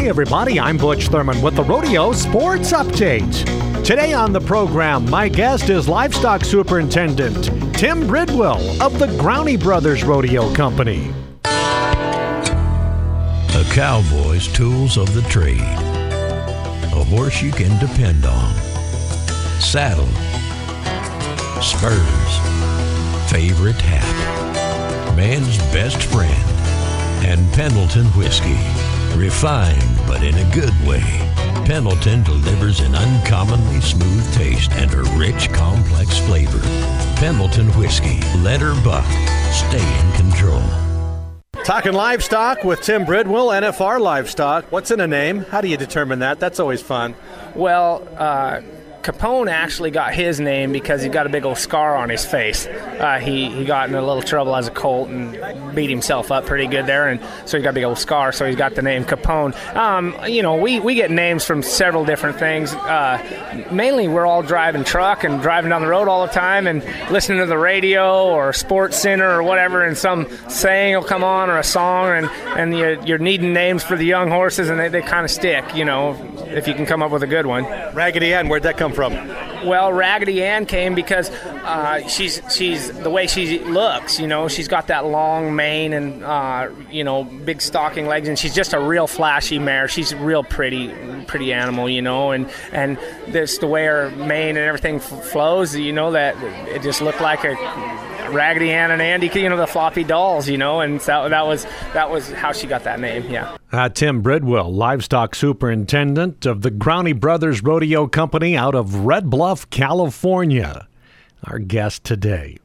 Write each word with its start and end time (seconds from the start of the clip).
Hi, 0.00 0.06
everybody. 0.06 0.58
I'm 0.58 0.78
Butch 0.78 1.08
Thurman 1.08 1.42
with 1.42 1.56
the 1.56 1.62
Rodeo 1.62 2.12
Sports 2.12 2.72
Update. 2.72 3.84
Today 3.84 4.14
on 4.14 4.32
the 4.32 4.40
program, 4.40 5.04
my 5.10 5.28
guest 5.28 5.68
is 5.68 5.90
Livestock 5.90 6.42
Superintendent 6.42 7.50
Tim 7.76 8.06
Bridwell 8.06 8.82
of 8.82 8.98
the 8.98 9.08
Growney 9.18 9.60
Brothers 9.60 10.02
Rodeo 10.02 10.54
Company. 10.54 11.12
A 11.44 11.50
cowboy's 13.74 14.48
tools 14.48 14.96
of 14.96 15.12
the 15.12 15.20
trade. 15.28 15.60
A 15.60 17.04
horse 17.04 17.42
you 17.42 17.52
can 17.52 17.78
depend 17.78 18.24
on. 18.24 18.54
Saddle. 19.60 20.08
Spurs. 21.60 22.38
Favorite 23.30 23.82
hat. 23.82 25.14
Man's 25.14 25.58
best 25.74 26.02
friend. 26.04 26.42
And 27.22 27.52
Pendleton 27.52 28.06
Whiskey. 28.16 28.56
Refined, 29.16 29.98
but 30.06 30.22
in 30.22 30.34
a 30.34 30.54
good 30.54 30.74
way. 30.86 31.02
Pendleton 31.66 32.22
delivers 32.24 32.80
an 32.80 32.94
uncommonly 32.94 33.80
smooth 33.80 34.34
taste 34.34 34.72
and 34.72 34.92
a 34.92 35.02
rich, 35.18 35.52
complex 35.52 36.18
flavor. 36.18 36.60
Pendleton 37.16 37.68
Whiskey. 37.78 38.20
Let 38.38 38.60
her 38.60 38.74
buck. 38.82 39.04
Stay 39.52 40.00
in 40.00 40.12
control. 40.12 40.62
Talking 41.64 41.92
livestock 41.92 42.64
with 42.64 42.80
Tim 42.80 43.04
Bridwell, 43.04 43.48
NFR 43.48 44.00
Livestock. 44.00 44.72
What's 44.72 44.90
in 44.90 45.00
a 45.00 45.06
name? 45.06 45.40
How 45.40 45.60
do 45.60 45.68
you 45.68 45.76
determine 45.76 46.20
that? 46.20 46.40
That's 46.40 46.58
always 46.58 46.80
fun. 46.80 47.14
Well, 47.54 48.08
uh, 48.16 48.62
Capone 49.02 49.50
actually 49.50 49.90
got 49.90 50.12
his 50.12 50.40
name 50.40 50.72
because 50.72 51.02
he 51.02 51.08
got 51.08 51.26
a 51.26 51.30
big 51.30 51.46
old 51.46 51.56
scar 51.56 51.96
on 51.96 52.10
his 52.10 52.24
face. 52.24 52.66
Uh, 52.66 53.18
he 53.18 53.50
he 53.50 53.64
got 53.64 53.88
in 53.88 53.94
a 53.94 54.02
little 54.02 54.22
trouble 54.22 54.54
as 54.54 54.68
a 54.68 54.70
colt 54.70 55.08
and 55.08 55.74
beat 55.74 55.88
himself 55.88 56.30
up 56.30 56.44
pretty 56.44 56.66
good 56.66 56.86
there, 56.86 57.08
and 57.08 57.20
so 57.46 57.56
he 57.56 57.62
got 57.62 57.70
a 57.70 57.72
big 57.72 57.84
old 57.84 57.98
scar. 57.98 58.30
So 58.32 58.46
he's 58.46 58.56
got 58.56 58.74
the 58.74 58.82
name 58.82 59.04
Capone. 59.04 59.54
Um, 59.74 60.14
you 60.28 60.42
know, 60.42 60.56
we, 60.56 60.80
we 60.80 60.94
get 60.94 61.10
names 61.10 61.44
from 61.44 61.62
several 61.62 62.04
different 62.04 62.38
things. 62.38 62.74
Uh, 62.74 63.66
mainly, 63.70 64.06
we're 64.06 64.26
all 64.26 64.42
driving 64.42 64.84
truck 64.84 65.24
and 65.24 65.40
driving 65.40 65.70
down 65.70 65.80
the 65.80 65.88
road 65.88 66.08
all 66.08 66.26
the 66.26 66.32
time 66.32 66.66
and 66.66 66.84
listening 67.10 67.38
to 67.38 67.46
the 67.46 67.58
radio 67.58 68.26
or 68.26 68.52
Sports 68.52 68.98
Center 68.98 69.30
or 69.30 69.42
whatever, 69.42 69.82
and 69.82 69.96
some 69.96 70.28
saying 70.48 70.94
will 70.94 71.02
come 71.02 71.24
on 71.24 71.48
or 71.48 71.58
a 71.58 71.64
song, 71.64 72.10
and 72.10 72.26
and 72.58 72.76
you're, 72.76 73.00
you're 73.04 73.18
needing 73.18 73.54
names 73.54 73.82
for 73.82 73.96
the 73.96 74.04
young 74.04 74.28
horses, 74.28 74.68
and 74.68 74.78
they, 74.78 74.88
they 74.88 75.00
kind 75.00 75.24
of 75.24 75.30
stick. 75.30 75.74
You 75.74 75.86
know, 75.86 76.18
if 76.48 76.68
you 76.68 76.74
can 76.74 76.84
come 76.84 77.02
up 77.02 77.10
with 77.10 77.22
a 77.22 77.26
good 77.26 77.46
one. 77.46 77.64
Raggedy 77.94 78.34
Ann, 78.34 78.48
where'd 78.48 78.64
that 78.64 78.76
come 78.76 78.89
from? 78.92 79.12
Well, 79.66 79.92
Raggedy 79.92 80.42
Ann 80.42 80.66
came 80.66 80.94
because 80.94 81.30
uh, 81.30 82.06
she's 82.08 82.40
she's 82.54 82.90
the 82.92 83.10
way 83.10 83.26
she 83.26 83.58
looks. 83.60 84.18
You 84.18 84.26
know, 84.26 84.48
she's 84.48 84.68
got 84.68 84.86
that 84.88 85.06
long 85.06 85.54
mane 85.54 85.92
and 85.92 86.24
uh, 86.24 86.70
you 86.90 87.04
know 87.04 87.24
big 87.24 87.60
stocking 87.60 88.06
legs, 88.06 88.28
and 88.28 88.38
she's 88.38 88.54
just 88.54 88.72
a 88.72 88.80
real 88.80 89.06
flashy 89.06 89.58
mare. 89.58 89.88
She's 89.88 90.12
a 90.12 90.16
real 90.16 90.42
pretty 90.42 90.88
pretty 91.26 91.52
animal. 91.52 91.88
You 91.88 92.02
know, 92.02 92.30
and 92.32 92.50
and 92.72 92.98
this 93.28 93.58
the 93.58 93.66
way 93.66 93.86
her 93.86 94.10
mane 94.10 94.56
and 94.56 94.58
everything 94.58 94.96
f- 94.96 95.24
flows. 95.26 95.76
You 95.76 95.92
know 95.92 96.12
that 96.12 96.36
it 96.68 96.82
just 96.82 97.02
looked 97.02 97.20
like 97.20 97.44
a 97.44 97.54
Raggedy 98.30 98.70
Ann 98.70 98.90
and 98.90 99.02
Andy, 99.02 99.30
you 99.34 99.48
know, 99.48 99.56
the 99.56 99.66
floppy 99.66 100.04
dolls, 100.04 100.48
you 100.48 100.56
know, 100.56 100.80
and 100.80 101.02
so 101.02 101.28
that 101.28 101.46
was 101.46 101.66
that 101.92 102.10
was 102.10 102.30
how 102.30 102.52
she 102.52 102.66
got 102.66 102.84
that 102.84 103.00
name. 103.00 103.28
Yeah. 103.30 103.56
Uh, 103.72 103.88
Tim 103.88 104.20
Bridwell, 104.20 104.72
livestock 104.74 105.32
superintendent 105.36 106.44
of 106.44 106.62
the 106.62 106.72
Growney 106.72 107.18
Brothers 107.18 107.62
Rodeo 107.62 108.08
Company 108.08 108.56
out 108.56 108.74
of 108.74 109.06
Red 109.06 109.30
Bluff, 109.30 109.70
California, 109.70 110.88
our 111.44 111.60
guest 111.60 112.02
today. 112.02 112.58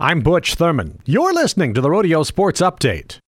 I'm 0.00 0.22
Butch 0.22 0.54
Thurman. 0.54 1.00
You're 1.04 1.34
listening 1.34 1.74
to 1.74 1.82
the 1.82 1.90
Rodeo 1.90 2.22
Sports 2.22 2.62
Update. 2.62 3.20